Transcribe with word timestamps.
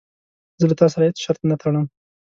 زه 0.59 0.65
له 0.69 0.75
تا 0.79 0.85
سره 0.93 1.03
هیڅ 1.07 1.17
شرط 1.23 1.41
نه 1.49 1.55
ټړم. 1.61 1.85